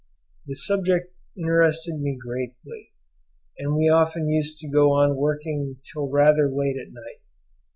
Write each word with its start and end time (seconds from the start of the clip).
The 0.47 0.55
subject 0.55 1.13
interested 1.37 1.99
me 2.01 2.17
greatly, 2.19 2.91
and 3.59 3.75
we 3.75 3.87
often 3.87 4.29
used 4.29 4.57
to 4.61 4.67
go 4.67 4.93
on 4.93 5.15
working 5.15 5.77
till 5.93 6.07
rather 6.09 6.49
late 6.49 6.75
at 6.77 6.91
night. 6.91 7.21